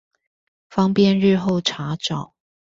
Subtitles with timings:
[0.67, 2.33] 方便日後查找